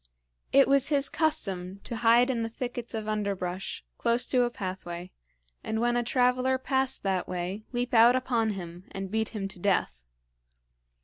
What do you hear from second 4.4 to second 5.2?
a pathway,